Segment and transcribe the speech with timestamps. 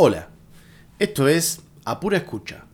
[0.00, 0.28] Hola,
[1.00, 2.66] esto es A Pura Escucha,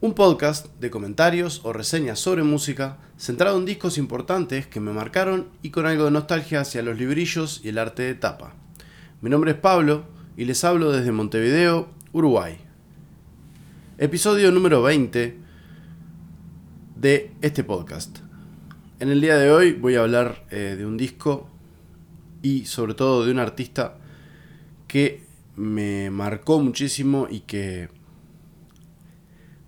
[0.00, 5.48] un podcast de comentarios o reseñas sobre música centrado en discos importantes que me marcaron
[5.62, 8.54] y con algo de nostalgia hacia los librillos y el arte de tapa.
[9.22, 10.04] Mi nombre es Pablo
[10.36, 12.58] y les hablo desde Montevideo, Uruguay.
[13.98, 15.36] Episodio número 20
[16.94, 18.18] de este podcast.
[19.00, 21.50] En el día de hoy voy a hablar eh, de un disco
[22.40, 23.98] y sobre todo de un artista
[24.86, 25.21] que
[25.56, 27.88] me marcó muchísimo y que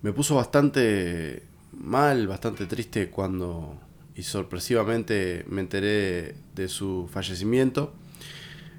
[0.01, 3.79] me puso bastante mal, bastante triste cuando
[4.15, 7.93] y sorpresivamente me enteré de su fallecimiento.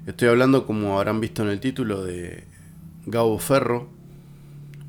[0.07, 2.45] Estoy hablando, como habrán visto en el título, de
[3.05, 3.87] Gabo Ferro,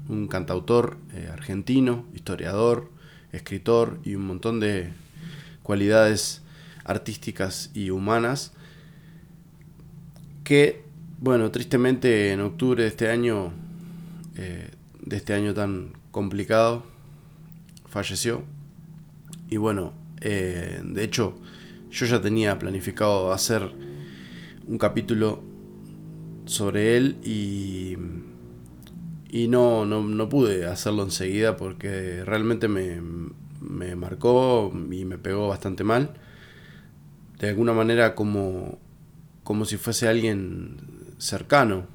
[0.09, 2.91] un cantautor eh, argentino, historiador,
[3.33, 4.93] escritor y un montón de
[5.63, 6.43] cualidades
[6.85, 8.53] artísticas y humanas
[10.45, 10.83] que,
[11.21, 13.53] bueno, tristemente en octubre de este año,
[14.37, 16.85] eh, de este año tan complicado,
[17.87, 18.45] falleció.
[19.51, 21.35] Y bueno, eh, de hecho,
[21.91, 23.69] yo ya tenía planificado hacer
[24.67, 25.43] un capítulo
[26.45, 27.97] sobre él y,
[29.29, 33.01] y no, no, no pude hacerlo enseguida porque realmente me,
[33.61, 36.15] me marcó y me pegó bastante mal.
[37.41, 38.79] De alguna manera como,
[39.43, 41.87] como si fuese alguien cercano,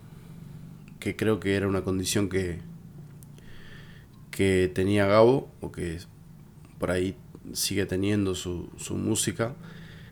[1.00, 2.60] que creo que era una condición que,
[4.32, 6.00] que tenía Gabo, o que
[6.78, 7.16] por ahí
[7.54, 9.54] sigue teniendo su, su música,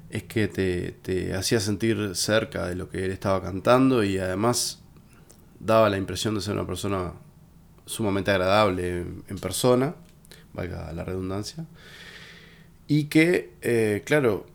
[0.10, 4.82] es que te, te, hacía sentir cerca de lo que él estaba cantando y además
[5.60, 7.14] daba la impresión de ser una persona
[7.86, 9.96] sumamente agradable en persona
[10.54, 11.66] valga la redundancia,
[12.88, 14.46] y que, eh, claro,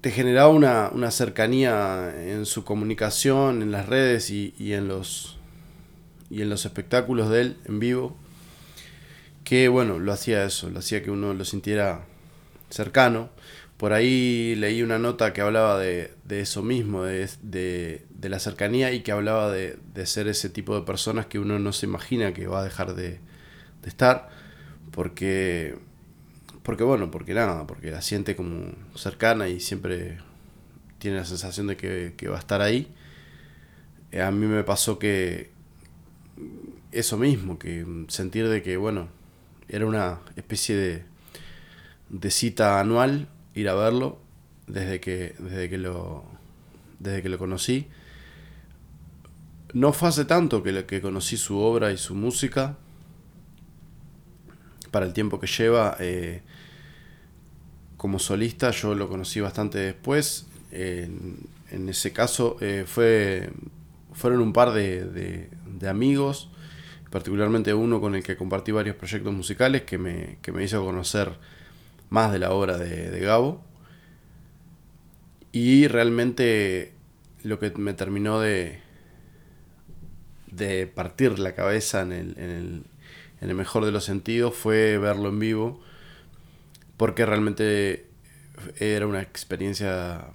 [0.00, 5.38] te generaba una, cercanía en su comunicación, en las redes y, en los,
[6.30, 8.16] y en los espectáculos de él en vivo,
[9.44, 12.04] que bueno, lo hacía eso, lo hacía que uno lo sintiera
[12.70, 13.30] cercano.
[13.76, 19.00] Por ahí leí una nota que hablaba de, eso mismo, de, de, la cercanía y
[19.00, 22.60] que hablaba de, ser ese tipo de personas que uno no se imagina que va
[22.60, 23.20] a dejar de,
[23.84, 24.28] estar
[24.90, 25.76] porque,
[26.68, 30.18] porque bueno, porque nada, porque la siente como cercana y siempre
[30.98, 32.92] tiene la sensación de que, va a estar ahí.
[34.12, 35.50] Eh, a mí me pasó que
[36.92, 39.08] eso mismo, que sentir de que, bueno,
[39.66, 41.06] era una especie
[42.10, 44.18] de, cita anual ir a verlo
[44.66, 46.22] desde que, desde que lo
[46.98, 47.86] desde que lo conocí.
[49.72, 52.76] No fue hace tanto que, que conocí su obra y su música,
[54.90, 56.42] para el tiempo que lleva eh,
[57.98, 58.70] como solista.
[58.70, 60.46] Yo lo conocí bastante después.
[60.72, 63.50] en ese caso eh, fue,
[64.14, 65.50] fueron un par de,
[65.86, 66.48] amigos,
[67.10, 71.32] particularmente uno con el que compartí varios proyectos musicales que me, que me hizo conocer
[72.08, 73.62] más de la obra de, Gabo.
[75.52, 76.92] Y realmente
[77.42, 78.80] lo que me terminó de,
[80.50, 82.84] de partir la cabeza en el, en
[83.40, 85.80] el mejor de los sentidos, fue verlo en vivo,
[86.98, 88.06] porque realmente
[88.78, 90.26] era una experiencia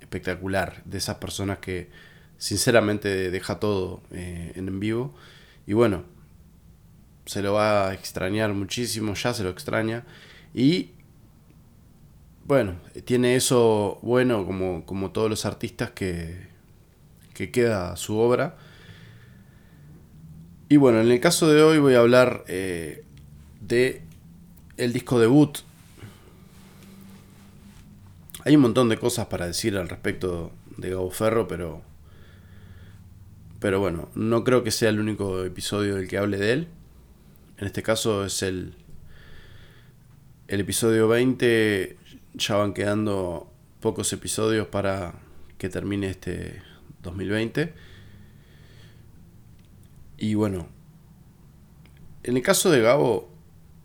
[0.00, 1.88] espectacular de esas personas que
[2.36, 5.14] sinceramente deja todo eh, en, en vivo.
[5.66, 6.04] Y bueno,
[7.24, 10.04] se lo va a extrañar muchísimo, ya se lo extraña.
[10.52, 10.90] Y
[12.44, 12.76] bueno,
[13.06, 16.48] tiene eso bueno como, como todos los artistas que,
[17.32, 18.56] que queda su obra
[20.70, 23.02] y bueno, en el caso de hoy voy a hablar eh,
[23.60, 24.02] de
[24.78, 25.58] el disco debut.
[28.44, 31.82] Hay un montón de cosas para decir al respecto de Gabo Ferro, pero
[33.60, 36.68] pero bueno, no creo que sea el único episodio del que hable de él.
[37.58, 38.74] En este caso es el
[40.46, 41.96] el episodio 20.
[42.34, 45.14] Ya van quedando pocos episodios para
[45.58, 46.62] que termine este
[47.02, 47.74] 2020.
[50.18, 50.68] Y bueno,
[52.22, 53.28] en el caso de Gabo,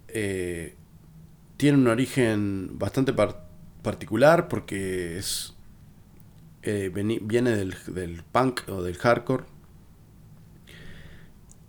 [0.07, 0.75] eh,
[1.63, 3.13] tiene un origen bastante
[3.83, 5.54] particular porque es
[6.62, 9.45] eh, viene del, del, punk o del hardcore.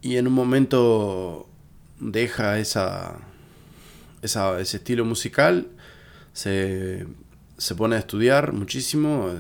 [0.03, 1.49] Y en un momento
[2.01, 3.21] deja esa,
[4.21, 5.69] esa ese estilo musical,
[6.33, 7.07] se,
[7.57, 9.37] se, pone a estudiar muchísimo, eh,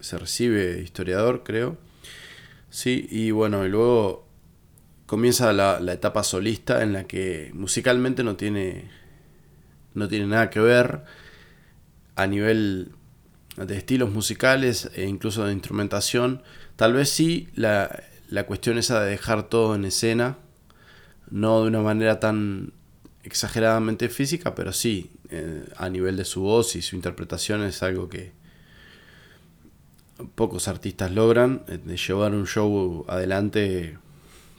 [0.00, 1.78] se recibe historiador, creo
[2.68, 4.26] Sí, y bueno, y luego
[5.06, 8.90] comienza la, etapa solista en la que musicalmente no tiene,
[9.96, 11.02] no tiene nada que ver
[12.14, 12.92] a nivel
[13.56, 16.42] de estilos musicales e incluso de instrumentación.
[16.76, 20.38] Tal vez sí la, la cuestión esa de dejar todo en escena,
[21.30, 22.72] no de una manera tan
[23.24, 28.08] exageradamente física, pero sí eh, a nivel de su voz y su interpretación es algo
[28.08, 28.32] que
[30.34, 33.98] pocos artistas logran, eh, de llevar un show adelante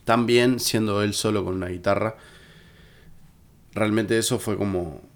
[0.03, 2.17] tan bien siendo él solo con una guitarra.
[3.73, 5.06] Realmente eso fue como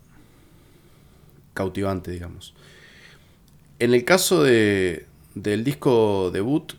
[1.53, 2.53] cautivante, digamos.
[3.80, 6.74] En el caso de, del disco debut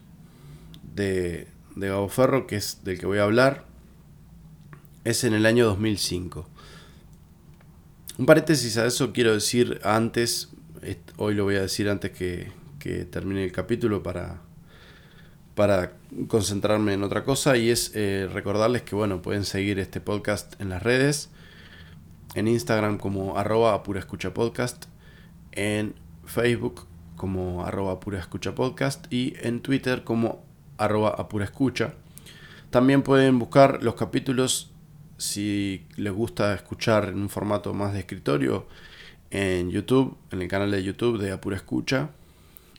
[0.94, 3.64] de, de Gabo Ferro, que es del que voy a hablar,
[5.04, 6.48] es en el año 2005.
[8.18, 10.50] Un paréntesis a eso quiero decir antes,
[11.16, 12.52] hoy lo voy a decir antes que,
[13.10, 14.40] termine el capítulo para,
[15.54, 15.92] para
[16.26, 20.68] concentrarme en otra cosa y es eh, recordarles que bueno, pueden seguir este podcast en
[20.68, 21.30] las redes,
[22.34, 24.86] en Instagram como arroba apura escucha podcast,
[25.52, 25.94] en
[26.24, 26.86] Facebook
[27.16, 30.44] como arroba apura escucha podcast y en Twitter como
[30.78, 31.94] arroba apura escucha.
[32.70, 34.72] También pueden buscar los capítulos
[35.18, 38.66] si les gusta escuchar en un formato más de escritorio,
[39.30, 42.10] en YouTube, en el canal de YouTube de Apura Escucha,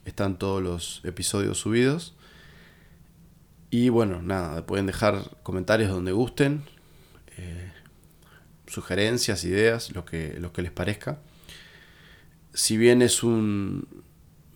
[0.05, 2.15] están todos los episodios subidos.
[3.69, 6.63] Y bueno, nada, pueden dejar comentarios donde gusten,
[7.38, 7.71] eh,
[8.68, 11.19] sugerencias, ideas, lo que, lo que les parezca.
[12.54, 13.88] Si bien es un.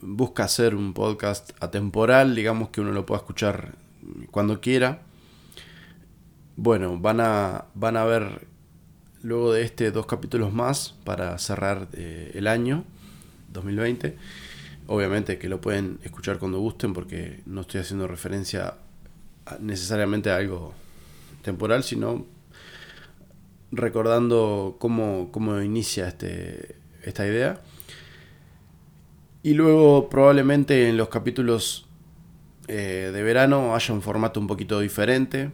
[0.01, 3.75] busca hacer un podcast atemporal, digamos que uno lo pueda escuchar
[4.31, 5.01] cuando quiera
[6.57, 8.47] bueno, van a, van a ver
[9.21, 12.83] luego de este dos capítulos más para cerrar eh, el año
[13.53, 14.17] 2020.
[14.87, 18.73] Obviamente que lo pueden escuchar cuando gusten porque no estoy haciendo referencia
[19.59, 20.73] necesariamente a algo
[21.43, 22.25] temporal, sino
[23.71, 27.61] recordando cómo, cómo inicia este, esta idea.
[29.43, 31.87] Y luego probablemente en los capítulos
[32.67, 35.51] eh, de verano haya un formato un poquito diferente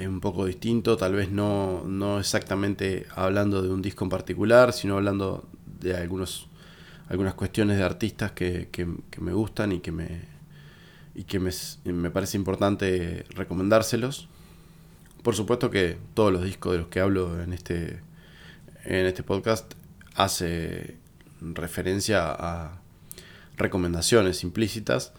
[0.00, 4.72] es un poco distinto, tal vez no, no exactamente hablando de un disco en particular,
[4.72, 5.48] sino hablando
[5.80, 6.48] de algunos,
[7.08, 8.68] algunas cuestiones de artistas que,
[9.20, 10.22] me gustan y que, me,
[11.14, 11.50] y que me,
[11.84, 14.28] me, parece importante recomendárselos.
[15.22, 18.00] Por supuesto que todos los discos de los que hablo en este,
[18.84, 19.74] en este podcast
[20.14, 20.96] hace
[21.40, 22.80] referencia a
[23.56, 25.12] recomendaciones implícitas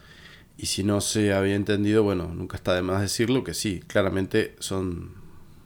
[0.57, 4.55] y si no se había entendido, bueno, nunca está de más decirlo, que sí, claramente
[4.59, 5.13] son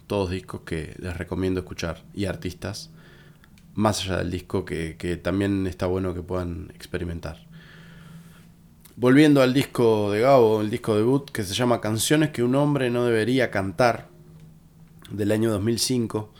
[0.08, 2.92] todos discos que les recomiendo escuchar y artistas,
[3.74, 7.46] más allá del disco que, también está bueno que puedan experimentar.
[8.96, 12.90] Volviendo al disco de Gabo, el disco debut, que se llama Canciones que un hombre
[12.90, 14.08] no debería cantar,
[15.16, 16.32] del año 2005,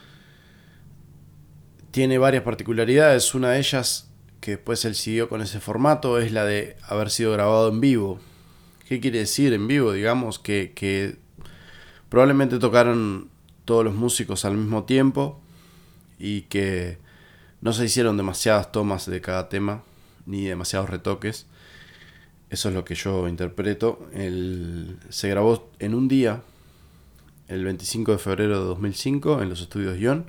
[1.92, 3.34] tiene varias particularidades.
[3.36, 4.10] Una de ellas,
[4.42, 8.20] que después él siguió con ese formato, es la de haber sido grabado en vivo.
[8.88, 9.94] ¿Qué quiere decir en vivo?
[9.94, 11.18] Digamos que,
[12.10, 13.30] probablemente tocaron
[13.64, 15.42] todos los músicos al mismo tiempo
[16.20, 16.98] y que
[17.62, 19.84] no se hicieron demasiadas tomas de cada tema
[20.26, 21.48] ni demasiados retoques.
[22.50, 24.08] Eso es lo que yo interpreto.
[25.10, 26.44] se grabó en un día,
[27.48, 30.26] el 25 de febrero de 2005, en los estudios Ion,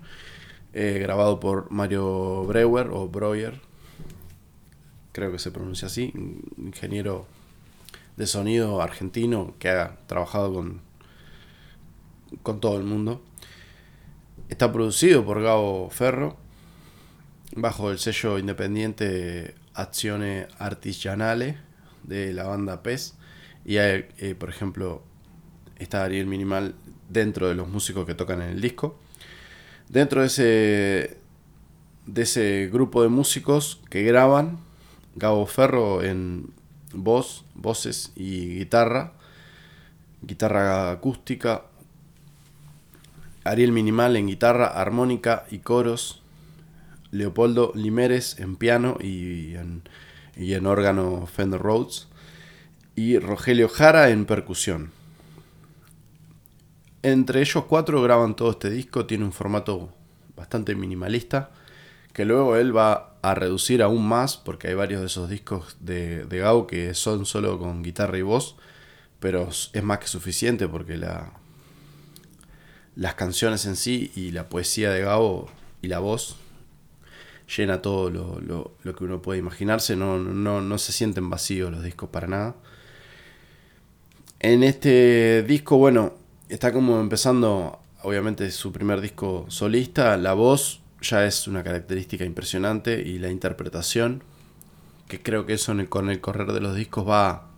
[0.72, 3.60] eh, grabado por Mario Breuer o Breuer,
[5.12, 6.12] creo que se pronuncia así,
[6.58, 7.26] ingeniero
[8.16, 10.80] de sonido argentino que ha trabajado con,
[12.42, 13.22] con todo el mundo.
[14.48, 16.36] Está producido por Gabo Ferro,
[17.54, 21.58] bajo el sello independiente Accione Artigianale
[22.02, 23.14] de la banda PES.
[23.64, 25.02] Y hay, eh, por ejemplo,
[25.78, 26.74] está Ariel Minimal
[27.08, 28.98] dentro de los músicos que tocan en el disco.
[29.88, 31.18] Dentro de ese,
[32.06, 34.58] de ese grupo de músicos que graban,
[35.14, 36.50] Gabo Ferro en
[36.92, 39.12] voz, voces y guitarra,
[40.22, 41.64] guitarra acústica,
[43.44, 46.22] Ariel Minimal en guitarra, armónica y coros,
[47.12, 49.82] Leopoldo Limeres en piano y en,
[50.36, 52.08] y en órgano Fender Rhodes,
[52.96, 54.95] y Rogelio Jara en percusión.
[57.06, 59.90] Entre ellos cuatro graban todo este disco, tiene un formato
[60.34, 61.52] bastante minimalista,
[62.12, 66.24] que luego él va a reducir aún más, porque hay varios de esos discos de,
[66.24, 68.56] de Gao que son solo con guitarra y voz,
[69.20, 71.30] pero es más que suficiente porque la,
[72.96, 75.48] las canciones en sí y la poesía de Gao
[75.82, 76.34] y la voz
[77.56, 82.08] llena todo lo, que uno puede imaginarse, no, no, no se sienten vacíos los discos
[82.08, 82.56] para nada.
[84.40, 91.26] En este disco, bueno, está como empezando, obviamente su primer disco solista, la voz ya
[91.26, 94.22] es una característica impresionante y la interpretación,
[95.08, 97.48] que creo que eso con el correr de los discos va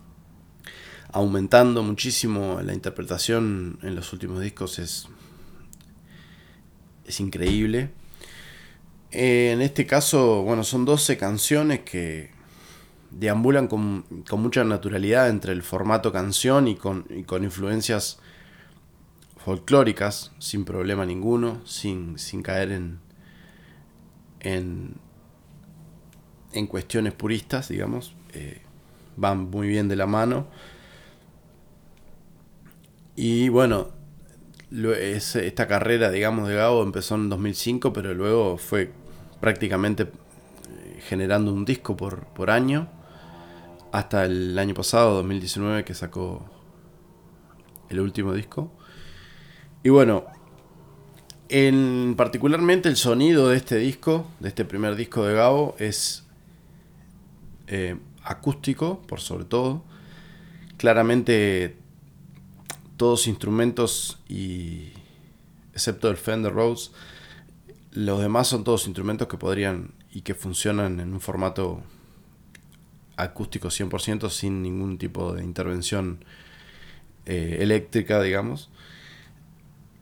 [1.11, 2.59] aumentando muchísimo.
[2.63, 5.07] La interpretación en los últimos discos es,
[7.05, 7.89] es increíble.
[9.11, 12.31] Eh, en este caso, bueno, son 12 canciones que
[13.09, 18.19] deambulan con, mucha naturalidad entre el formato canción y con, con influencias
[19.49, 22.99] folclóricas, sin problema ninguno, sin, sin caer en,
[24.41, 24.93] en,
[26.53, 28.13] en cuestiones puristas, digamos.
[28.33, 28.61] Eh,
[29.17, 30.45] van muy bien de la mano.
[33.15, 33.87] Y bueno,
[34.71, 38.91] esta carrera, digamos, de Gabo empezó en 2005, pero luego fue
[39.41, 42.87] prácticamente eh, generando un disco por, por año,
[43.91, 46.45] hasta el año pasado, 2019, que sacó
[47.89, 48.71] el último disco.
[49.83, 50.25] Y bueno,
[51.47, 56.25] en particularmente el sonido de este disco, de este primer disco de Gabo, es
[57.67, 59.83] eh, acústico, por sobre todo.
[60.77, 61.77] Claramente
[62.97, 64.89] todos instrumentos y
[65.73, 66.91] excepto el Fender Rhodes,
[67.91, 71.81] los demás son todos instrumentos que podrían y que funcionan en un formato
[73.15, 76.23] acústico 100% sin ningún tipo de intervención
[77.25, 78.69] eh, eléctrica, digamos.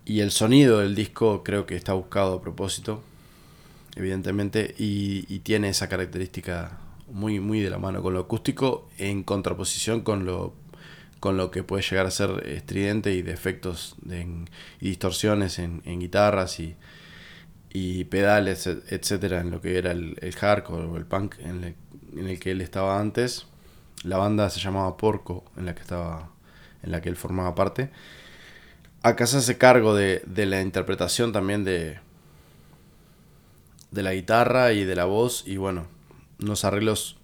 [0.07, 3.03] Y el sonido del disco creo que está buscado a propósito,
[3.95, 6.77] evidentemente, y, y tiene esa característica
[7.11, 10.53] muy, muy de la mano con lo acústico en contraposición con lo
[11.19, 13.95] con lo que puede llegar a ser estridente y de efectos
[14.79, 16.75] y distorsiones en, guitarras y,
[18.05, 21.75] pedales, etcétera, en lo que era el, hardcore o el punk en
[22.15, 23.47] el, que él estaba antes.
[24.03, 26.31] La banda se llamaba Porco, en la que estaba,
[26.83, 27.89] en la que él formaba parte.
[29.07, 31.99] Acá se hace cargo de, de la interpretación también de,
[33.91, 35.87] de la guitarra y de la voz y bueno,
[36.41, 37.17] unos arreglos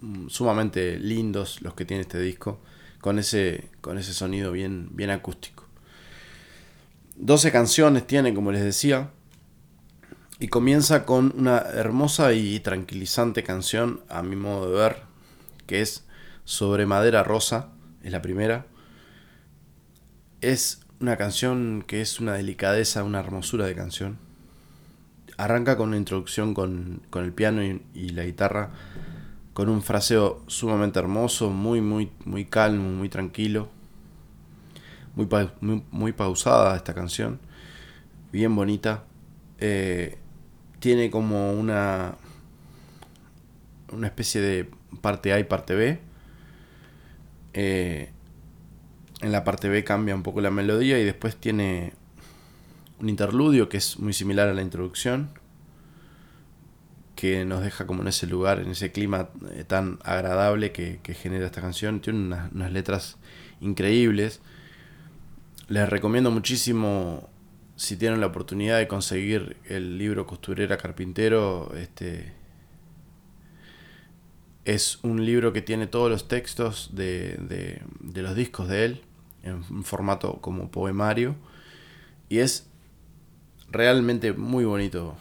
[0.00, 2.60] mm, sumamente lindos los que tiene este disco
[3.00, 5.64] con ese, con ese sonido bien, bien acústico.
[7.16, 9.10] 12 canciones tiene, como les decía,
[10.38, 15.02] y comienza con una hermosa y tranquilizante canción, a mi modo de ver,
[15.66, 16.04] que es
[16.44, 17.70] Sobre Madera Rosa,
[18.02, 18.66] es la primera.
[20.40, 24.18] Es una canción que es una delicadeza, una hermosura de canción.
[25.36, 28.70] Arranca con una introducción con, el piano y la guitarra
[29.54, 33.68] con un fraseo sumamente hermoso, muy, muy, muy calmo, muy tranquilo.
[35.14, 35.28] Muy,
[35.92, 37.38] muy, pausada esta canción,
[38.32, 39.04] bien bonita.
[39.60, 40.18] Eh,
[40.80, 42.16] tiene como una,
[43.92, 44.70] una especie de
[45.00, 46.00] parte A y parte B.
[47.52, 48.10] Eh,
[49.20, 51.92] en la parte B cambia un poco la melodía y después tiene
[53.00, 55.30] un interludio que es muy similar a la introducción
[57.14, 61.46] que nos deja como en ese lugar, en ese clima eh, tan agradable que, genera
[61.46, 62.00] esta canción.
[62.00, 62.18] Tiene
[62.52, 63.16] unas, letras
[63.60, 64.40] increíbles.
[65.68, 67.28] Les recomiendo muchísimo,
[67.76, 72.32] si tienen la oportunidad de conseguir el libro Costurera Carpintero, este,
[74.64, 79.02] es un libro que tiene todos los textos de, de, de los discos de él,
[79.42, 81.36] en un formato como poemario,
[82.28, 82.66] y es
[83.70, 85.16] realmente muy bonito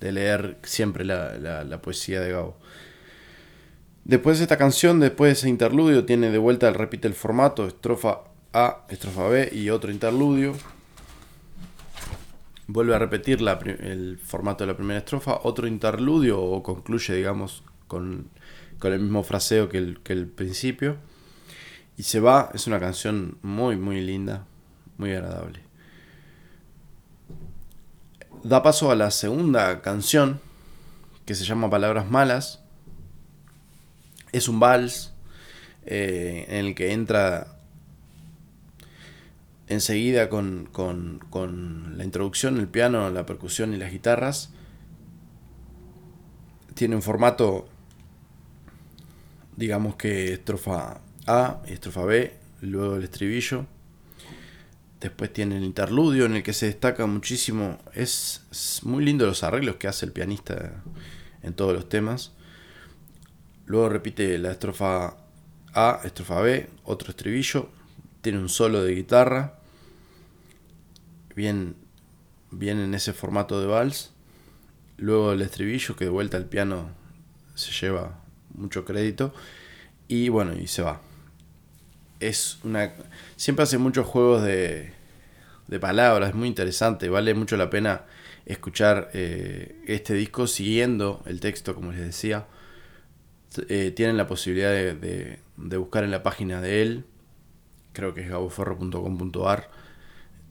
[0.00, 2.56] de leer siempre la, poesía de Gabo.
[4.04, 8.20] Después de esta canción, después de ese interludio, tiene de vuelta, repite el formato, estrofa
[8.52, 10.54] A, estrofa B y otro interludio.
[12.66, 13.38] Vuelve a repetir
[13.80, 18.28] el formato de la primera estrofa, otro interludio o concluye, digamos, con,
[18.82, 20.96] el mismo fraseo que el, que el principio.
[21.96, 24.46] Y se va, es una canción muy, muy linda,
[24.98, 25.64] muy agradable
[28.44, 30.40] da paso a la segunda canción,
[31.24, 32.62] que se llama Palabras Malas.
[34.32, 35.14] Es un vals
[35.86, 37.56] eh, en el que entra
[39.66, 44.52] enseguida con, con, la introducción, el piano, la percusión y las guitarras.
[46.74, 47.66] Tiene un formato,
[49.56, 53.66] digamos que estrofa A, estrofa B, luego el estribillo
[55.04, 57.78] Después tiene el interludio en el que se destaca muchísimo.
[57.92, 60.82] Es, muy lindo los arreglos que hace el pianista
[61.42, 62.32] en todos los temas.
[63.66, 65.18] Luego repite la estrofa
[65.74, 67.68] A, estrofa B, otro estribillo.
[68.22, 69.58] Tiene un solo de guitarra.
[71.36, 71.76] Bien,
[72.50, 74.14] bien en ese formato de vals.
[74.96, 76.92] Luego el estribillo que de vuelta al piano
[77.54, 78.23] se lleva
[78.54, 79.34] mucho crédito.
[80.08, 81.00] Y bueno, y se va
[82.20, 82.92] es una.
[83.36, 84.92] Siempre hace muchos juegos de,
[85.68, 88.02] de palabras, es muy interesante, vale mucho la pena
[88.46, 92.46] escuchar eh, este disco siguiendo el texto, como les decía.
[93.68, 95.38] eh, tienen la posibilidad de,
[95.78, 97.04] buscar en la página de él,
[97.92, 99.70] creo que es gaboforro.com.ar,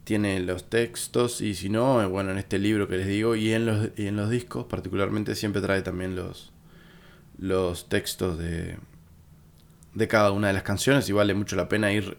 [0.04, 3.52] tiene los textos y si no, eh, bueno, en este libro que les digo y
[3.52, 6.52] en los, y en los discos particularmente siempre trae también los,
[7.44, 8.78] los textos de,
[9.92, 12.16] de cada una de las canciones y vale mucho la pena ir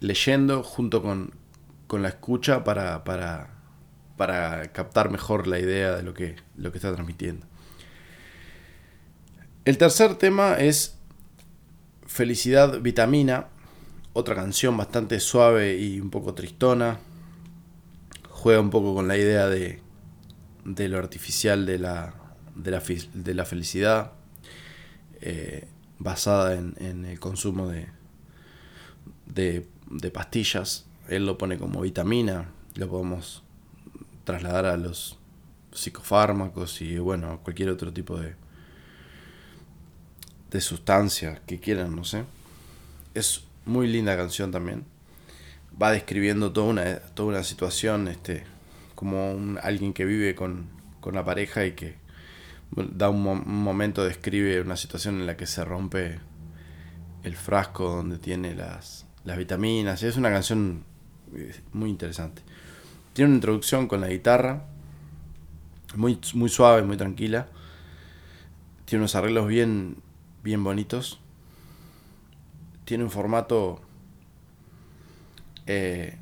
[0.00, 1.34] leyendo junto con,
[1.86, 3.50] con la escucha para, para,
[4.16, 7.46] para, captar mejor la idea de lo que, lo que está transmitiendo.
[9.64, 10.98] El tercer tema es
[12.04, 13.46] Felicidad Vitamina,
[14.14, 16.98] otra canción bastante suave y un poco tristona.
[18.28, 19.80] Juega un poco con la idea de,
[20.64, 22.14] de lo artificial de la,
[22.56, 22.82] de la,
[23.14, 24.14] de la felicidad.
[25.20, 25.68] Eh,
[26.00, 27.88] basada en, el consumo de,
[29.26, 30.86] de, pastillas.
[31.08, 33.42] Él lo pone como vitamina, lo podemos
[34.24, 35.18] trasladar a los
[35.72, 38.34] psicofármacos y bueno, cualquier otro tipo de,
[40.50, 42.24] de sustancia que quieran, no sé.
[43.14, 44.86] Es muy linda canción también.
[45.80, 48.44] Va describiendo toda una, toda una situación, este,
[48.94, 50.68] como alguien que vive con,
[51.00, 51.99] con la pareja y que
[52.72, 56.20] da un, momento, describe una situación en la que se rompe
[57.22, 60.02] el frasco donde tiene las, las vitaminas.
[60.02, 60.84] Es una canción
[61.34, 62.42] eh, muy interesante.
[63.12, 64.64] Tiene una introducción con la guitarra,
[65.96, 67.48] muy, muy suave, muy tranquila.
[68.84, 69.96] Tiene unos arreglos bien,
[70.42, 71.20] bien bonitos.
[72.84, 73.80] Tiene un formato
[75.66, 76.16] eh,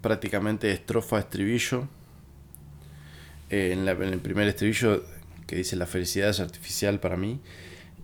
[0.00, 1.86] prácticamente estrofa-estribillo
[3.50, 5.04] eh, en, el primer estribillo
[5.46, 7.40] que dice la felicidad es artificial para mí,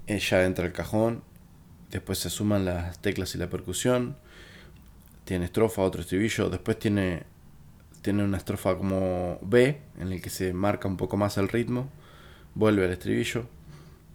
[0.09, 1.23] ella entra al cajón,
[1.91, 4.17] después se suman las teclas y la percusión,
[5.25, 7.23] tiene estrofa, otro estribillo, después tiene,
[8.03, 11.89] tiene una estrofa como B, en el que se marca un poco más el ritmo,
[12.57, 13.49] vuelve al estribillo,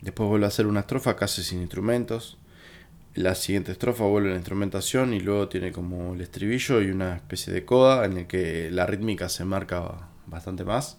[0.02, 2.38] después vuelve a hacer una estrofa casi sin instrumentos,
[3.14, 7.16] la siguiente estrofa vuelve a la instrumentación y luego tiene como el estribillo y una
[7.16, 10.98] especie de coda en el que la rítmica se marca bastante más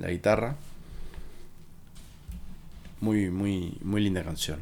[0.00, 0.56] la guitarra.
[3.00, 4.60] Muy, muy, muy linda canción.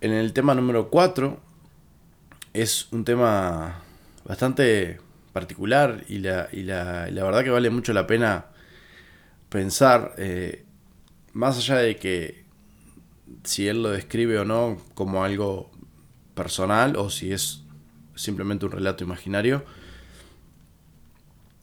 [0.00, 1.38] En el tema número 4
[2.54, 3.82] es un tema
[4.24, 4.98] bastante
[5.32, 8.46] particular y la, y la, verdad que vale mucho la pena
[9.48, 10.64] pensar, eh,
[11.32, 12.44] más allá de que
[13.44, 15.70] si él lo describe o no como algo
[16.34, 17.62] personal o si es
[18.14, 19.64] simplemente un relato imaginario,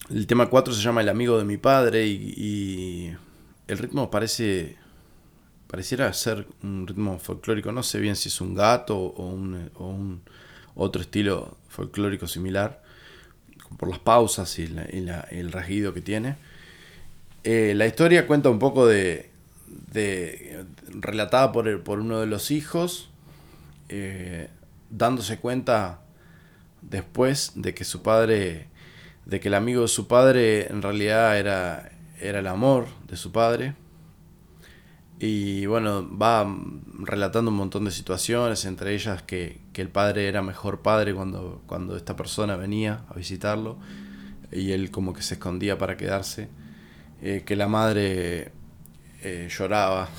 [0.09, 3.15] el tema 4 se llama El amigo de mi padre y,
[3.67, 4.77] el ritmo parece
[5.67, 10.21] pareciera ser un ritmo folclórico, no sé bien si es un gato o un,
[10.75, 12.81] otro estilo folclórico similar,
[13.77, 14.73] por las pausas y,
[15.31, 16.37] el rasguido que tiene.
[17.43, 19.31] Eh, la historia cuenta un poco de,
[19.91, 23.09] de relatada por, por uno de los hijos,
[23.89, 24.49] eh,
[24.89, 25.99] dándose cuenta
[26.81, 28.67] después de que su padre
[29.27, 33.33] de que el amigo de su padre en realidad era, era el amor de su
[33.33, 33.75] padre.
[35.19, 36.47] Y bueno, va
[36.99, 41.95] relatando un montón de situaciones, entre ellas que, el padre era mejor padre cuando, cuando
[41.97, 43.77] esta persona venía a visitarlo
[44.51, 46.49] y él como que se escondía para quedarse,
[47.21, 48.51] eh, que la madre
[49.21, 50.09] eh, lloraba,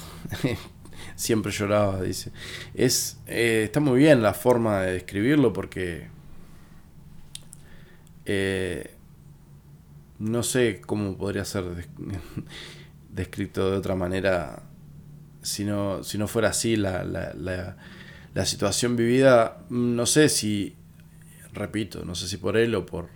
[1.16, 2.30] siempre lloraba, dice.
[2.74, 6.06] Es, eh, está muy bien la forma de describirlo porque
[10.18, 11.64] no sé cómo podría ser
[13.10, 14.62] descrito de otra manera
[15.42, 19.64] si no, si no fuera así la, la, la, situación vivida.
[19.70, 20.76] No sé si,
[21.52, 23.08] repito, no sé si por él o por,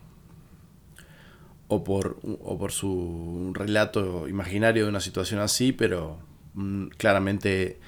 [1.68, 6.18] o por, o por su relato imaginario de una situación así, pero
[6.54, 7.80] mm, claramente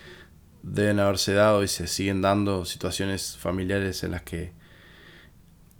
[0.62, 4.52] deben haberse dado y se siguen dando situaciones familiares en las que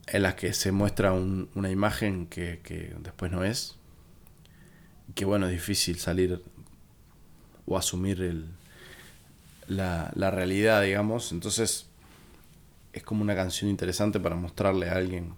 [0.07, 3.77] en las que se muestra una imagen que, después no es.
[5.15, 6.43] Que bueno, es difícil salir
[7.67, 8.47] o asumir el,
[9.69, 11.33] la, realidad, digamos.
[11.33, 11.87] Entonces
[12.93, 15.35] es como una canción interesante para mostrarle a alguien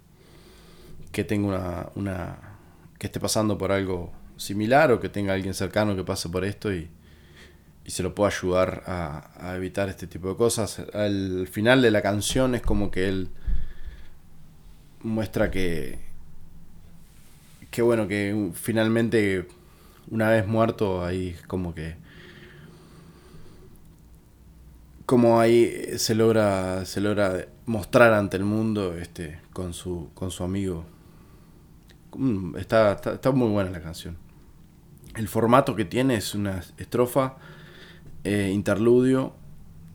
[1.11, 2.37] que tenga una, una
[2.99, 6.73] que esté pasando por algo similar o que tenga alguien cercano que pase por esto
[6.73, 6.89] y,
[7.83, 10.79] y se lo pueda ayudar a, a, evitar este tipo de cosas.
[10.93, 13.29] Al final de la canción es como que él
[15.07, 15.99] muestra que,
[17.71, 19.47] que bueno, que finalmente
[20.09, 21.95] una vez muerto ahí como que
[25.05, 30.43] como ahí se logra se logra mostrar ante el mundo este con su con su
[30.43, 30.85] amigo.
[32.15, 34.17] Mm, está, está, muy buena la canción.
[35.15, 37.37] El formato que tiene es una estrofa,
[38.23, 39.33] eh, interludio,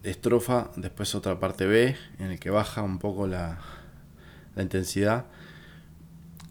[0.03, 3.59] estrofa, después otra parte B, en el que baja un poco la,
[4.55, 5.27] la intensidad.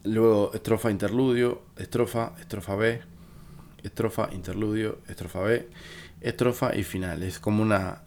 [0.04, 3.00] Luego estrofa, interludio, estrofa, estrofa B,
[3.82, 5.68] estrofa, interludio, estrofa B,
[6.20, 7.22] estrofa y final.
[7.22, 8.02] Es como una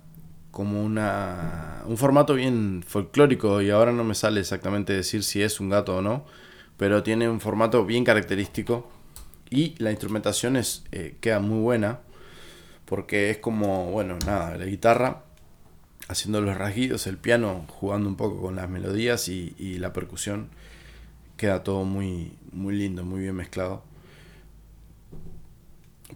[0.51, 5.59] como una un formato bien folclórico y ahora no me sale exactamente decir si es
[5.59, 6.25] un gato o no,
[6.77, 8.89] pero tiene un formato bien característico
[9.49, 11.99] y la instrumentación es, eh, queda muy buena
[12.85, 15.24] porque es como, bueno, nada, la guitarra
[16.07, 20.49] haciendo los rasguidos, el piano jugando un poco con las melodías y, la percusión
[21.37, 23.83] queda todo muy, muy lindo, muy bien mezclado.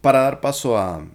[0.01, 1.05] Para dar paso a,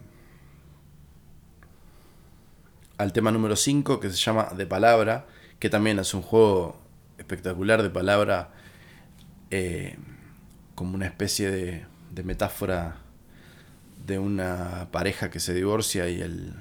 [2.99, 5.27] al tema número 5 que se llama De Palabra,
[5.59, 6.79] que también es un juego
[7.17, 8.53] espectacular de palabra,
[9.51, 9.97] eh,
[10.75, 12.97] como una especie de, de, metáfora
[14.05, 16.55] de una pareja que se divorcia y el,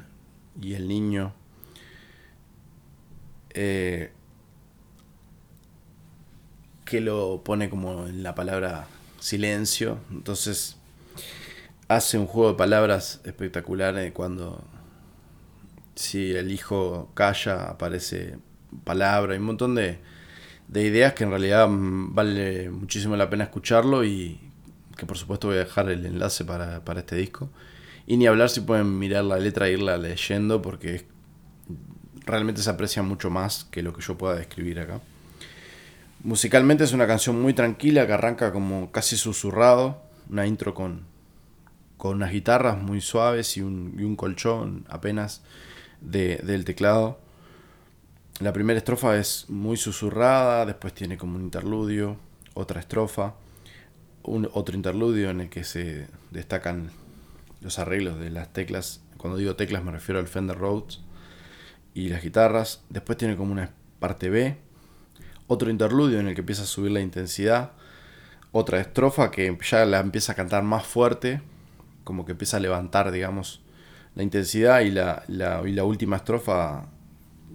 [0.62, 1.34] y el niño
[3.54, 4.12] eh,
[6.86, 8.88] que lo pone como en la palabra
[9.20, 10.00] silencio.
[10.12, 10.78] Entonces
[11.88, 14.64] hace un juego de palabras espectacular eh, cuando
[15.96, 18.38] si el hijo calla aparece
[18.84, 20.00] palabra y un montón de,
[20.68, 24.40] de ideas que en realidad mm, vale muchísimo la pena escucharlo y
[24.98, 27.50] que por supuesto voy a dejar el enlace para, para este disco.
[28.06, 31.06] Y ni hablar si pueden mirar la letra e irla leyendo porque
[32.26, 35.00] realmente se aprecia mucho más que lo que yo pueda describir acá.
[36.24, 41.02] Musicalmente es una canción muy tranquila que arranca como casi susurrado, una intro con,
[41.98, 45.42] con unas guitarras muy suaves y un, y un colchón apenas
[46.00, 47.20] de, del teclado.
[48.40, 52.18] La primera estrofa es muy susurrada, después tiene como un interludio,
[52.54, 53.36] otra estrofa,
[54.24, 56.90] un, otro interludio en el que se destacan
[57.62, 59.02] los arreglos de las teclas.
[59.18, 61.03] Cuando digo teclas me refiero al Fender Rhodes
[61.94, 62.84] y las guitarras.
[62.90, 64.58] Después tiene como una parte B,
[65.48, 67.72] otro interludio en el que empieza a subir la intensidad,
[68.52, 71.42] otra estrofa que ya la empieza a cantar más fuerte,
[72.04, 73.62] como que empieza a levantar, digamos,
[74.16, 76.86] la intensidad y la, la última estrofa,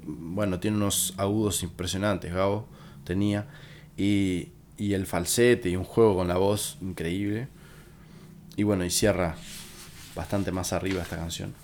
[0.05, 2.67] bueno, tiene unos agudos impresionantes, Gabo
[3.05, 3.47] tenía,
[3.97, 7.49] y, y el falsete y un juego con la voz increíble.
[8.57, 9.37] Y bueno, y cierra
[10.17, 11.55] bastante más arriba esta canción,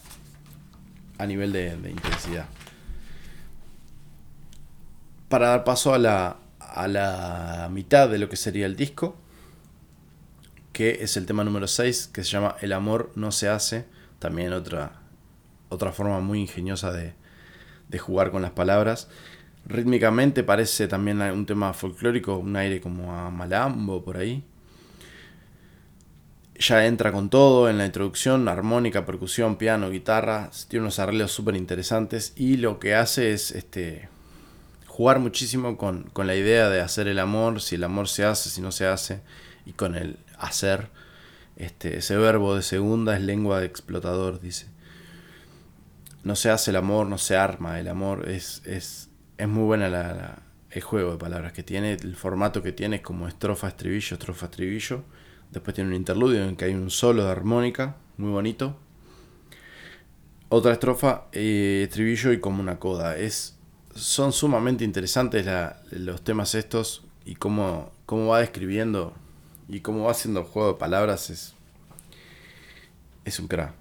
[1.18, 2.46] a nivel de intensidad.
[5.28, 9.16] Para dar paso a la, a la mitad de lo que sería el disco,
[10.72, 13.86] que es el tema número 6, que se llama El amor no se hace
[14.18, 15.00] también otra,
[15.68, 17.14] otra forma muy ingeniosa de,
[17.88, 19.08] de jugar con las palabras.
[19.66, 24.44] Rítmicamente parece también un tema folclórico, un aire como a malambo por ahí.
[26.58, 31.56] Ya entra con todo en la introducción, armónica, percusión, piano, guitarra, tiene unos arreglos súper
[31.56, 34.08] interesantes y lo que hace es este,
[34.94, 38.48] jugar muchísimo con, con, la idea de hacer el amor, si el amor se hace,
[38.48, 39.22] si no se hace,
[39.66, 40.88] y con el hacer
[41.56, 44.66] este, ese verbo de segunda es lengua de explotador, dice.
[46.22, 47.80] No se hace el amor, no se arma.
[47.80, 51.94] El amor es, es, es muy buena la, el juego de palabras que tiene.
[51.94, 55.02] El formato que tiene es como estrofa, estribillo, estrofa, estribillo.
[55.50, 58.78] Después tiene un interludio en que hay un solo de armónica, muy bonito.
[60.50, 63.16] Otra estrofa, eh, estribillo y como una coda.
[63.16, 63.53] Es,
[63.94, 65.46] son sumamente interesantes
[65.90, 69.14] los temas estos y cómo, cómo va describiendo
[69.68, 71.54] y cómo va haciendo juego de palabras es,
[73.24, 73.72] es un crack.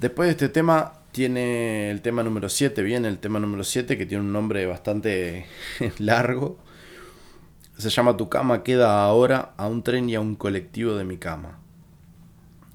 [0.00, 4.06] Después de este tema tiene el tema número 7, viene el tema número 7 que
[4.06, 5.46] tiene un nombre bastante
[5.98, 6.58] largo.
[7.78, 11.18] Se llama Tu cama queda ahora a un tren y a un colectivo de mi
[11.18, 11.58] cama.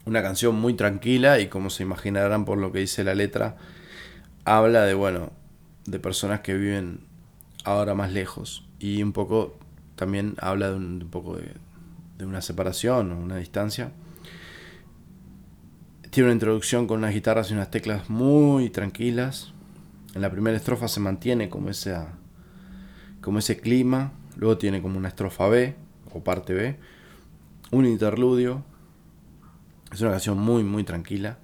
[0.06, 3.58] Una canción muy tranquila y como se imaginarán por lo que dice la letra,
[4.48, 5.34] habla de, bueno,
[5.86, 7.02] de personas que viven
[7.66, 9.60] ahora más lejos y un poco
[9.98, 13.92] también habla de un, poco de, una separación o una distancia.
[16.10, 19.54] Tiene una introducción con unas guitarras y unas teclas muy tranquilas.
[20.16, 22.14] En la primera estrofa se mantiene como, esa,
[23.22, 24.14] como ese clima.
[24.38, 25.76] Luego tiene como una estrofa B
[26.14, 26.80] o parte B.
[27.72, 28.64] Un interludio.
[29.92, 31.38] Es una canción muy, muy tranquila.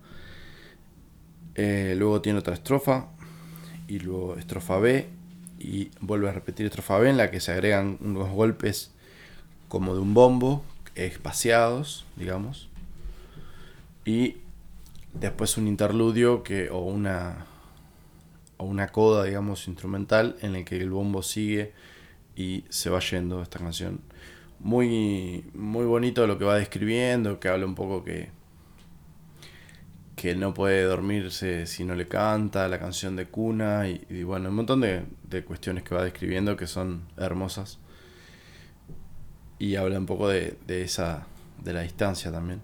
[1.55, 3.07] Eh, luego tiene otra estrofa.
[3.87, 5.07] Y luego estrofa B
[5.59, 8.91] y vuelve a repetir estrofa B en la que se agregan unos golpes
[9.67, 10.63] como de un bombo,
[10.95, 12.69] espaciados, digamos.
[14.05, 14.37] Y
[15.13, 17.45] después un interludio que, o, una,
[18.57, 21.73] o una coda, digamos, instrumental en el que el bombo sigue
[22.35, 24.01] y se va yendo esta canción.
[24.59, 28.29] Muy, muy bonito lo que va describiendo, que habla un poco que,
[30.23, 34.55] que no puede dormirse si no le canta, la canción de cuna y, bueno, un
[34.55, 37.77] montón de, de, cuestiones que va describiendo que son hermosas.
[39.59, 41.27] Y habla un poco de, de esa,
[41.61, 42.61] de la distancia también.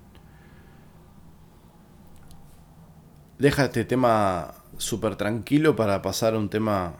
[3.40, 6.94] Deja este tema súper tranquilo para pasar a un tema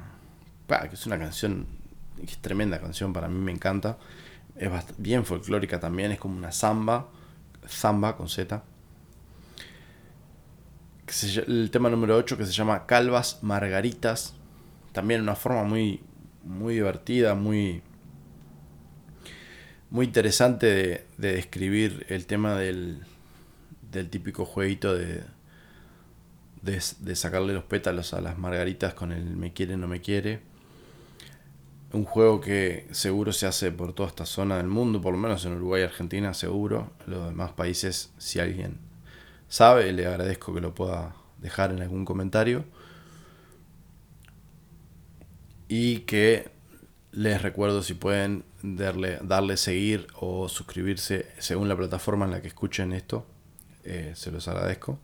[0.68, 1.68] que es una canción,
[2.42, 3.98] tremenda canción, para mí me encanta.
[4.58, 7.08] Es bien folclórica también, es como una samba,
[7.66, 8.62] samba con Z.
[11.48, 14.36] El tema número 8 que se llama Calvas Margaritas.
[14.92, 16.02] También una forma muy,
[16.44, 17.82] muy divertida, muy,
[19.90, 23.00] muy interesante de, de describir el tema del,
[23.92, 25.24] del típico jueguito de,
[26.62, 30.42] de, sacarle los pétalos a las margaritas con el me quiere, no me quiere.
[31.92, 35.44] Un juego que seguro se hace por toda esta zona del mundo, por lo menos
[35.46, 36.92] en Uruguay y Argentina, seguro.
[37.08, 38.89] Los demás países, si alguien
[39.50, 42.64] sabe, le agradezco que lo pueda dejar en algún comentario.
[45.68, 46.50] Y que
[47.12, 52.48] les recuerdo si pueden darle, darle seguir o suscribirse según la plataforma en la que
[52.48, 53.26] escuchen esto.
[53.84, 55.00] Eh, se los agradezco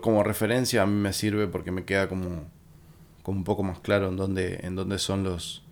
[0.00, 2.48] como referencia a mí me sirve porque me queda como,
[3.22, 5.62] como un poco más claro en en dónde son los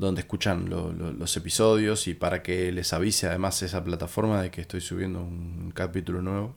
[0.00, 4.80] donde escuchan los episodios y para que les avise además esa plataforma de que estoy
[4.80, 6.54] subiendo un capítulo nuevo.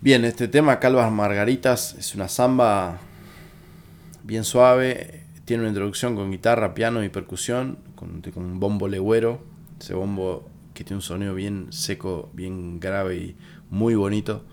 [0.00, 2.98] Bien, este tema Calvas Margaritas es una samba
[4.22, 9.44] bien suave, tiene una introducción con guitarra, piano y percusión, con, con un bombo legüero,
[9.78, 13.36] ese bombo que tiene un sonido bien seco, bien grave y
[13.68, 14.46] muy bonito.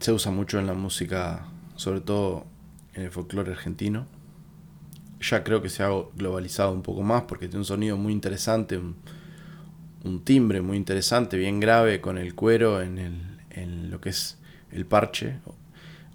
[0.00, 2.46] Se usa mucho en la música, sobre todo
[2.94, 4.06] en el folclore argentino.
[5.22, 8.78] Ya creo que se ha globalizado un poco más porque tiene un sonido muy interesante,
[8.78, 8.96] un,
[10.24, 14.36] timbre muy interesante, bien grave con el cuero en, el, en lo que es
[14.72, 15.36] el parche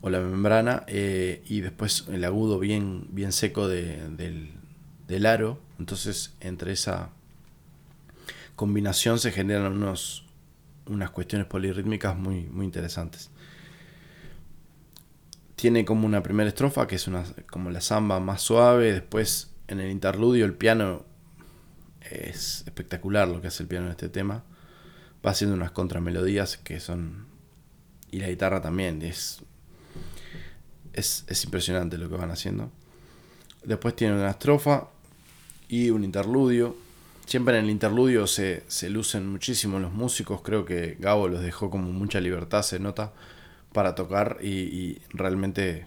[0.01, 4.51] o la membrana eh, y después el agudo bien, bien seco del,
[5.07, 5.59] del aro.
[5.79, 7.09] Entonces entre esa
[8.57, 10.25] combinación se generan unos,
[10.87, 13.29] unas cuestiones polirrítmicas muy, muy interesantes.
[15.57, 19.81] Tiene como una primera estrofa que es una, como la samba más suave, después en
[19.81, 21.03] el interludio el piano
[21.99, 24.45] es espectacular lo que hace el piano en este tema.
[25.25, 27.27] Va haciendo unas contramelodías que son...
[28.09, 29.41] Y la guitarra también, es,
[30.93, 32.71] es, es impresionante lo que van haciendo.
[33.65, 34.87] Después tiene una estrofa
[35.67, 36.77] y un interludio
[37.27, 40.41] Siempre en el interludio se, lucen muchísimo los músicos.
[40.41, 43.11] Creo que Gabo los dejó como mucha libertad, se nota,
[43.77, 45.85] para tocar y, realmente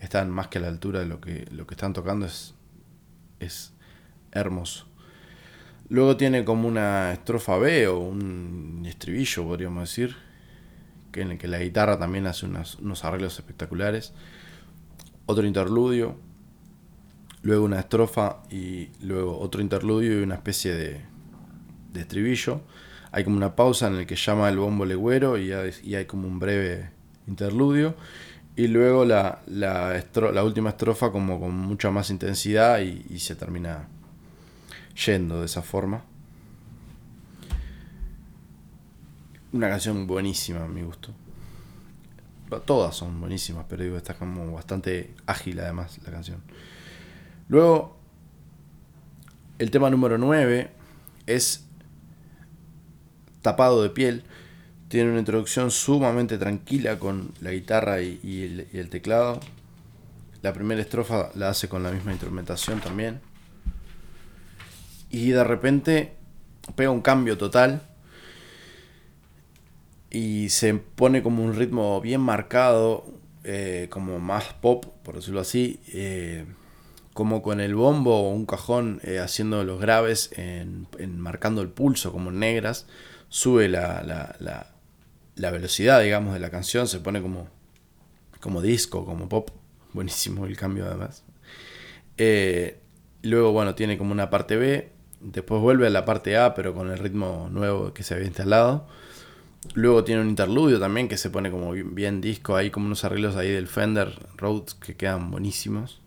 [0.00, 2.26] están más que a la altura de lo que, lo que están tocando.
[2.26, 2.54] Es,
[3.40, 3.72] es
[4.32, 4.86] hermoso.
[5.88, 10.14] Luego tiene como una estrofa B o un estribillo, podríamos decir,
[11.10, 14.12] que en el que la guitarra también hace unos arreglos espectaculares.
[15.24, 16.18] Otro interludio
[17.40, 21.00] luego una estrofa y luego otro interludio y una especie de,
[21.94, 22.60] de estribillo.
[23.12, 26.06] Hay como una pausa en el que llama el bombo legüero y hay, y hay
[26.06, 26.90] como un breve
[27.26, 27.94] interludio.
[28.56, 30.02] Y luego la, la,
[30.44, 33.88] última estrofa como con mucha más intensidad y, y se termina
[35.06, 36.02] yendo de esa forma.
[39.52, 41.12] Una canción buenísima a mi gusto.
[42.64, 46.42] Todas son buenísimas, pero digo, está como bastante ágil además la canción.
[47.48, 47.96] Luego,
[49.58, 50.70] el tema número 9
[51.26, 51.66] es
[53.42, 54.22] tapado de piel.
[54.88, 59.40] Tiene una introducción sumamente tranquila con la guitarra y, el, teclado.
[60.42, 63.20] La primera estrofa la hace con la misma instrumentación también.
[65.10, 66.12] Y de repente
[66.74, 67.82] pega un cambio total.
[70.10, 73.06] Y se pone como un ritmo bien marcado,
[73.44, 75.80] eh, como más pop, por decirlo así.
[75.88, 76.44] Eh,
[77.14, 80.86] como con el bombo o un cajón eh, haciendo los graves, en,
[81.18, 82.86] marcando el pulso como en negras,
[83.32, 84.66] sube la, la,
[85.34, 87.48] la, velocidad, digamos, de la canción, se pone como,
[88.40, 89.48] como disco, como pop,
[89.94, 91.24] buenísimo el cambio además.
[92.18, 92.78] Eh,
[93.22, 96.90] luego, bueno, tiene como una parte B, después vuelve a la parte A, pero con
[96.90, 98.86] el ritmo nuevo que se había instalado.
[99.74, 103.36] Luego tiene un interludio también que se pone como bien, disco, hay como unos arreglos
[103.36, 106.02] ahí del Fender Rhodes que quedan buenísimos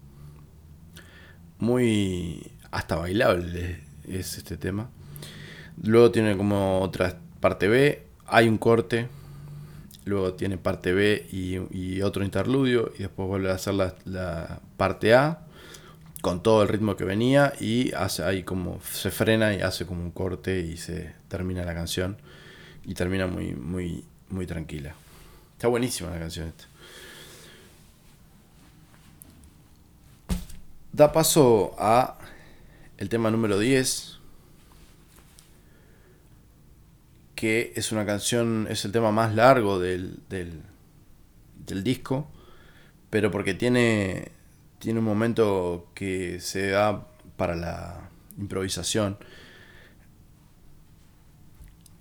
[1.57, 4.89] muy hasta bailable es este tema.
[5.83, 9.07] Luego tiene como otra parte B, hay un corte,
[10.05, 12.91] luego tiene parte B y, otro interludio.
[12.97, 15.39] Y después vuelve a hacer la, parte A
[16.21, 17.53] con todo el ritmo que venía.
[17.59, 21.73] Y hace ahí como se frena y hace como un corte y se termina la
[21.73, 22.17] canción.
[22.85, 24.95] Y termina muy muy muy tranquila.
[25.53, 26.65] Está buenísima la canción esta.
[30.93, 32.17] Da paso a
[32.97, 34.14] el tema número 10
[37.36, 40.63] que es una canción, es el tema más largo del, del,
[41.84, 42.28] disco,
[43.10, 44.32] pero porque tiene
[44.80, 49.17] tiene un momento que se da para la improvisación.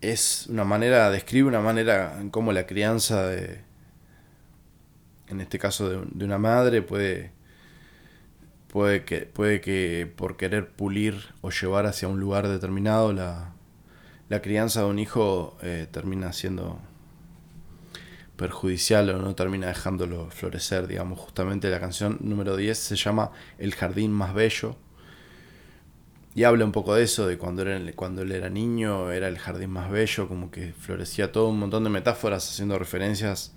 [0.01, 3.63] Es una manera, describe una manera en cómo la crianza de,
[5.29, 7.33] en este caso de, una madre, puede,
[8.69, 13.55] puede, que, puede que por querer pulir o llevar hacia un lugar determinado, la,
[14.35, 16.81] la crianza de un hijo eh, termina siendo
[18.37, 21.21] perjudicial o no termina dejándolo florecer, digamos.
[21.21, 24.75] Justamente la canción número 10 se llama El jardín más bello.
[26.35, 29.71] Y habla un poco de eso, de cuando, cuando él era niño, era el jardín
[29.71, 33.55] más bello, como que florecía todo un montón de metáforas haciendo referencias.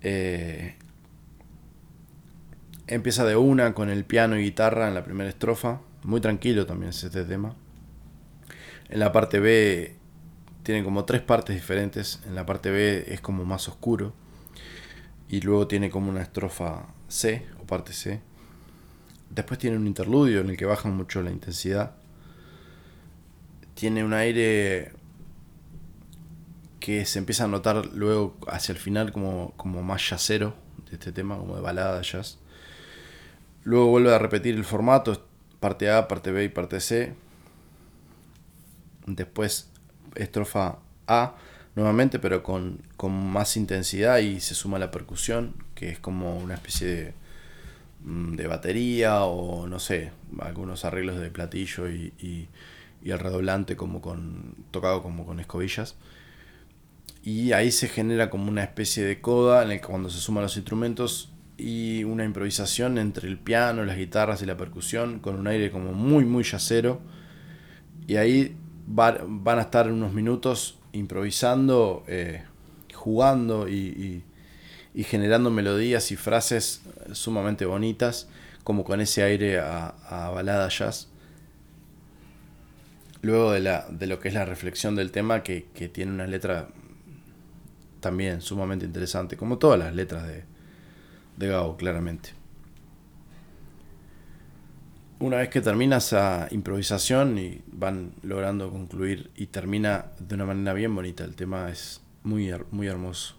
[0.00, 0.74] Eh,
[2.86, 6.88] empieza de una con el piano y guitarra en la primera estrofa, muy tranquilo también
[6.88, 7.56] es este tema.
[8.92, 9.96] En la parte B
[10.64, 12.20] tiene como tres partes diferentes.
[12.26, 14.12] En la parte B es como más oscuro.
[15.30, 18.20] Y luego tiene como una estrofa C o parte C.
[19.30, 21.92] Después tiene un interludio en el que baja mucho la intensidad.
[23.72, 24.92] Tiene un aire
[26.78, 30.54] que se empieza a notar luego hacia el final como, como más jazzero
[30.90, 32.40] de este tema, como de balada de jazz.
[33.64, 35.26] Luego vuelve a repetir el formato,
[35.60, 37.14] parte A, parte B y parte C.
[39.06, 39.70] Después
[40.14, 41.34] estrofa A
[41.74, 46.86] nuevamente, pero con, más intensidad y se suma la percusión, que es como una especie
[46.86, 47.14] de,
[48.04, 52.48] mm, de batería o no sé, algunos arreglos de platillo y, y,
[53.04, 55.96] el redoblante como con, tocado como con escobillas.
[57.24, 60.42] Y ahí se genera como una especie de coda en el que cuando se suman
[60.44, 65.46] los instrumentos y una improvisación entre el piano, las guitarras y la percusión con un
[65.46, 67.00] aire como muy muy yacero.
[68.06, 68.56] Y ahí
[68.94, 72.44] van a estar unos minutos improvisando, eh,
[72.92, 74.22] jugando y,
[74.94, 78.28] generando melodías y frases sumamente bonitas,
[78.64, 81.08] como con ese aire a, balada jazz.
[83.22, 86.68] Luego de, lo que es la reflexión del tema, que, tiene una letra
[88.00, 90.44] también sumamente interesante, como todas las letras de,
[91.36, 92.41] de Gao, claramente
[95.22, 100.72] una vez que termina esa improvisación y van logrando concluir y termina de una manera
[100.72, 103.36] bien bonita, el tema es muy, muy hermoso.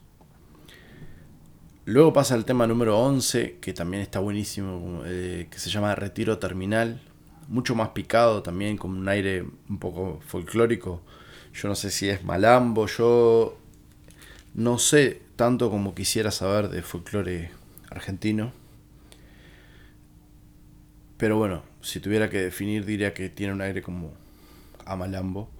[1.83, 6.37] Luego pasa el tema número 11, que también está buenísimo, eh, que se llama Retiro
[6.37, 7.01] Terminal,
[7.49, 11.01] mucho más picado también, con un aire un poco folclórico.
[11.53, 13.57] Yo no sé si es malambo, yo
[14.53, 17.51] no sé tanto como quisiera saber de folclore
[17.89, 18.53] argentino.
[21.17, 24.13] Pero bueno, si tuviera que definir, diría que tiene un aire como
[24.85, 25.51] amalambo,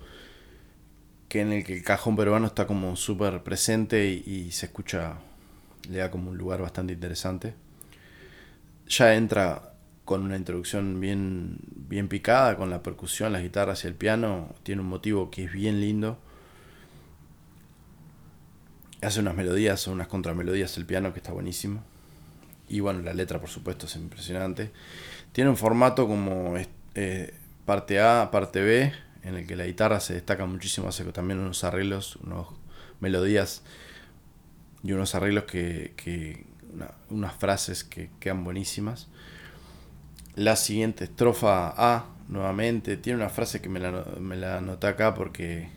[1.28, 5.18] que en el que el cajón peruano está como súper presente y, se escucha,
[5.90, 7.56] le da como un lugar bastante interesante.
[8.88, 9.74] Ya entra
[10.06, 14.82] con una introducción bien, bien picada, con la percusión, las guitarras y el piano, tiene
[14.82, 16.20] un motivo que es bien lindo.
[19.02, 21.84] Hace unas melodías o unas contramelodías el piano que está buenísimo.
[22.70, 24.72] Y bueno, la letra por supuesto es impresionante.
[25.34, 26.54] Tiene un formato como
[26.94, 27.34] eh,
[27.66, 28.94] parte A, parte B,
[29.24, 32.46] en el que la guitarra se destaca muchísimo, hace también unos arreglos, unas
[33.00, 33.64] melodías
[34.84, 36.46] y unos arreglos que,
[37.10, 39.08] unas frases que quedan buenísimas.
[40.36, 45.70] La siguiente estrofa A, nuevamente, tiene una frase que me la, me anoté acá porque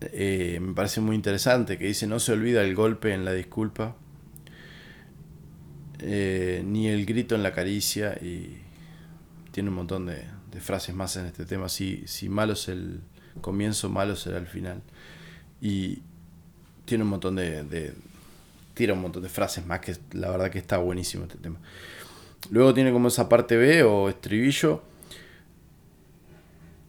[0.00, 3.96] eh, me parece muy interesante, que dice, no se olvida el golpe en la disculpa,
[6.06, 8.58] eh, ni el grito en la caricia y
[9.52, 10.22] tiene un montón de,
[10.60, 11.68] frases más en este tema.
[11.68, 13.00] Si, si malo es el
[13.40, 14.82] comienzo, malo será el final.
[15.62, 16.02] Y
[16.84, 17.94] tiene un montón de,
[18.74, 21.58] tira un montón de frases más que la verdad que está buenísimo este tema.
[22.50, 24.82] Luego tiene como esa parte B o estribillo.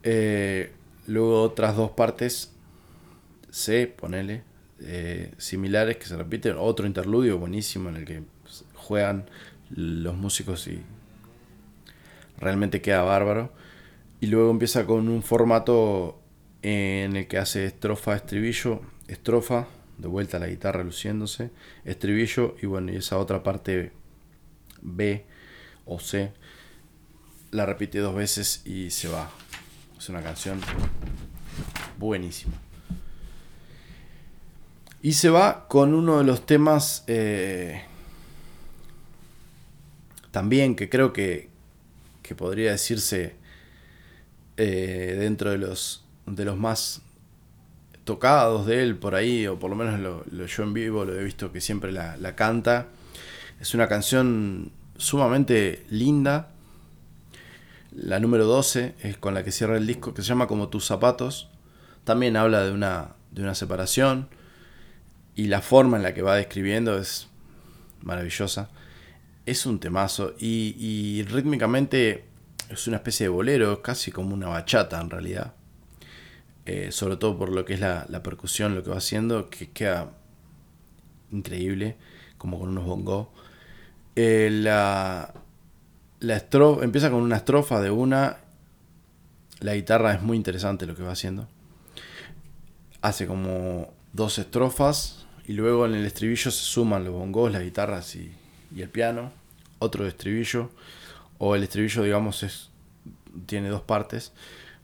[0.03, 0.74] Eh,
[1.07, 2.51] luego otras dos partes
[3.49, 4.43] C, ponele,
[4.82, 6.57] eh, similares que se repiten.
[6.59, 8.34] Otro interludio buenísimo en el que
[8.86, 9.29] juegan
[9.69, 10.81] los músicos y
[12.38, 13.51] realmente queda bárbaro.
[14.21, 16.21] Y luego empieza con un formato
[16.61, 19.67] en el que hace estrofa, estribillo, estrofa,
[19.97, 21.51] de vuelta a la guitarra luciéndose,
[21.83, 23.91] estribillo y bueno, y esa otra parte
[24.81, 25.25] B
[25.86, 26.33] o C,
[27.51, 29.29] la repite dos veces y se va.
[29.97, 30.59] Es una canción
[31.97, 32.53] buenísima.
[35.01, 37.83] Y se va con uno de los temas eh,
[40.36, 41.47] también que creo que,
[42.21, 43.38] que podría decirse
[44.57, 47.01] eh, dentro de los, de los más
[48.03, 51.23] tocados de él por ahí, o por lo menos lo, yo en vivo lo he
[51.23, 52.88] visto que siempre la, la canta.
[53.61, 56.49] Es una canción sumamente linda.
[57.93, 60.86] La número 12 es con la que cierra el disco, que se llama Como tus
[60.86, 61.47] zapatos.
[62.03, 64.27] También habla de una, de una separación.
[65.33, 67.29] Y la forma en la que va describiendo es
[68.01, 68.69] maravillosa
[69.45, 72.25] es un temazo y, rítmicamente
[72.69, 75.53] es una especie de bolero, casi como una bachata en realidad.
[76.65, 80.11] Eh, sobre todo por lo que es la, percusión, lo que va haciendo, que queda
[81.31, 81.97] increíble,
[82.37, 83.27] como con unos bongos.
[84.15, 85.33] Eh, la,
[86.19, 88.37] la estrofa, empieza con una estrofa de una.
[89.59, 91.47] La guitarra es muy interesante lo que va haciendo.
[93.01, 98.15] Hace como dos estrofas y luego en el estribillo se suman los bongos, las guitarras
[98.15, 98.33] y
[98.76, 99.32] y el piano,
[99.80, 100.69] otro estribillo,
[101.38, 102.69] o el estribillo, digamos, es,
[103.45, 104.34] tiene dos partes.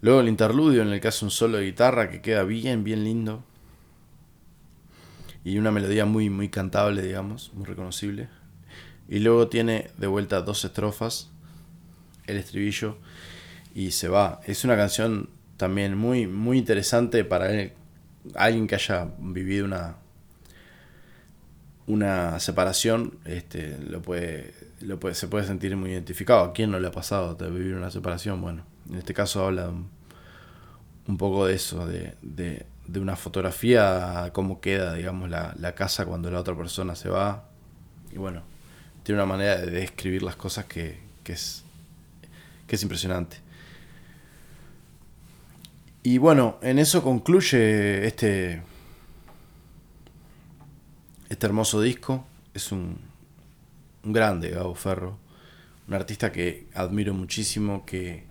[0.02, 3.04] Luego el interludio en el que hace un solo de guitarra que queda bien, bien
[3.04, 3.44] lindo.
[5.44, 8.30] Y una melodía muy, muy cantable, digamos, muy reconocible.
[9.10, 11.30] Y luego tiene de vuelta dos estrofas,
[12.28, 12.98] el estribillo,
[13.76, 14.40] y se va.
[14.46, 17.50] Es una canción también muy, muy interesante para
[18.36, 19.98] alguien que haya vivido una,
[21.88, 26.44] una separación, este, lo puede, lo puede, se puede sentir muy identificado.
[26.44, 28.42] ¿A quién no le ha pasado de vivir una separación?
[28.42, 32.66] Bueno, en este caso habla un, poco de eso, de, de,
[33.00, 37.46] una fotografía, cómo queda, digamos, la, la, casa cuando la otra persona se va.
[38.12, 38.44] Y bueno,
[39.04, 41.64] tiene una manera de describir las cosas que, que, es,
[42.68, 43.38] que es impresionante.
[46.04, 48.62] Y bueno, en eso concluye este
[51.32, 52.26] este hermoso disco.
[52.54, 52.98] Es un,
[54.04, 55.18] grande, Gabo Ferro.
[55.88, 58.26] Un artista que admiro muchísimo, que,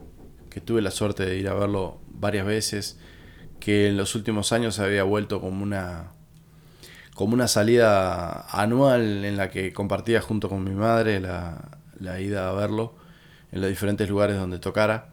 [0.66, 2.98] tuve la suerte de ir a verlo varias veces,
[3.59, 6.12] que en los últimos años había vuelto como una
[7.14, 12.48] como una salida anual en la que compartía junto con mi madre la, la ida
[12.48, 12.94] a verlo
[13.53, 15.09] en los diferentes lugares donde tocara.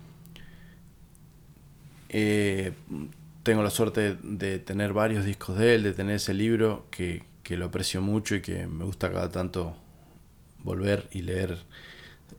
[2.10, 2.74] Eh,
[3.44, 7.56] tengo la suerte de tener varios discos de él, de tener ese libro que, que
[7.56, 9.74] lo aprecio mucho y que me gusta cada tanto
[10.66, 11.58] volver y leer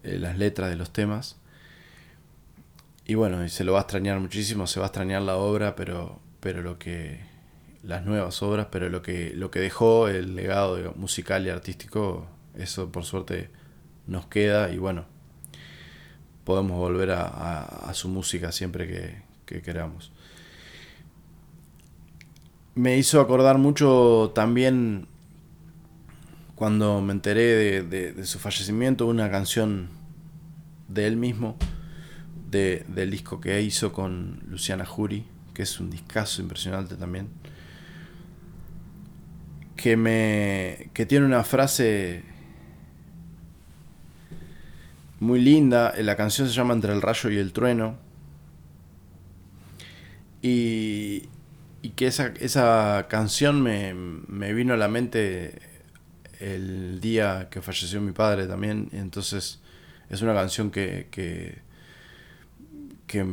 [0.03, 1.39] eh, las letras de los temas.
[3.07, 6.21] Y bueno, se lo va a extrañar muchísimo, se va a extrañar la obra, pero,
[6.41, 7.21] pero lo que
[7.83, 12.93] las nuevas obras, pero lo que lo que dejó el legado musical y artístico, eso
[12.93, 13.49] por suerte
[14.07, 15.07] nos queda y bueno,
[16.45, 20.13] podemos volver a, su música siempre que, que queramos
[22.79, 25.09] me hizo acordar mucho también
[26.55, 29.89] cuando me enteré de, su fallecimiento, una canción
[30.87, 31.57] de él mismo,
[32.49, 35.25] de, del disco que hizo con Luciana Jury,
[35.55, 37.31] que es un discazo impresionante también,
[39.75, 42.23] que, me, que tiene una frase
[45.19, 47.97] muy linda, la canción se llama Entre el rayo y el trueno,
[50.43, 51.29] y,
[51.83, 55.61] y que esa, esa canción me, me, vino a la mente
[56.41, 58.89] el día que falleció mi padre también.
[58.93, 59.61] Entonces
[60.11, 61.59] es una canción que, que,
[63.07, 63.25] que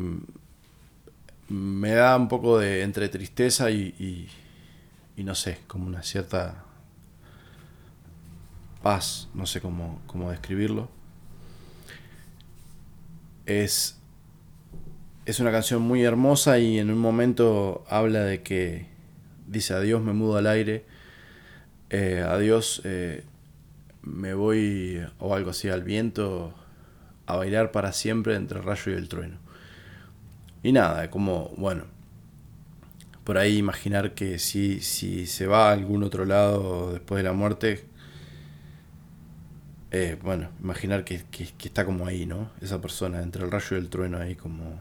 [1.49, 4.29] me da un poco de entre tristeza y,
[5.17, 6.63] y, no sé, como una cierta
[8.83, 10.89] paz, no sé cómo, cómo describirlo.
[13.47, 13.97] Es
[15.25, 18.85] es una canción muy hermosa y en un momento habla de que
[19.47, 20.85] dice adiós me mudo al aire,
[21.89, 23.23] eh, adiós eh,
[24.03, 26.53] me voy o algo así al viento
[27.25, 29.37] a bailar para siempre entre el rayo y el trueno.
[30.61, 31.85] Y nada, como, bueno,
[33.23, 37.33] por ahí imaginar que si, si se va a algún otro lado después de la
[37.33, 37.85] muerte,
[39.91, 42.51] eh, bueno, imaginar que, que, está como ahí, ¿no?
[42.61, 44.79] Esa persona, entre el rayo y el trueno ahí como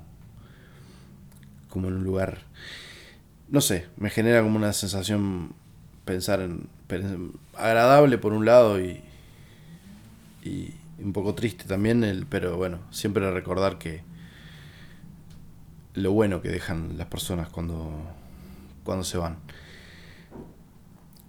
[1.75, 2.39] como en un lugar,
[3.49, 5.53] no sé, me genera como una sensación
[6.05, 6.69] pensar en,
[7.57, 9.03] agradable por un lado y,
[10.45, 14.03] y un poco triste también, el, pero bueno, siempre recordar que
[15.95, 17.91] lo bueno que dejan las personas cuando,
[18.85, 19.39] cuando se van.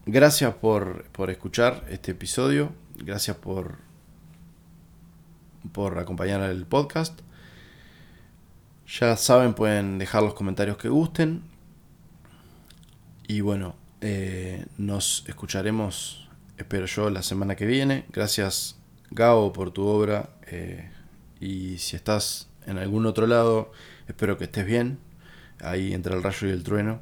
[0.05, 3.83] Gracias por, por escuchar este episodio, gracias por
[5.71, 7.21] por acompañar el podcast.
[8.87, 11.43] Ya saben, pueden dejar los comentarios que gusten.
[13.27, 18.05] Y bueno, eh, nos escucharemos, espero yo, la semana que viene.
[18.13, 18.77] Gracias,
[19.09, 20.29] Gao, por tu obra.
[20.47, 20.91] Eh,
[21.39, 23.71] y si estás en algún otro lado,
[24.07, 24.99] espero que estés bien.
[25.61, 26.99] Ahí entre el rayo y el trueno.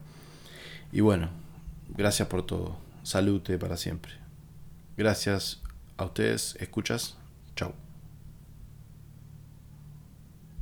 [0.92, 1.30] Y bueno,
[1.90, 2.78] gracias por todo.
[3.04, 4.14] Salute para siempre.
[4.96, 5.62] Gracias
[5.98, 7.18] a ustedes, escuchas.
[7.56, 7.93] Chao.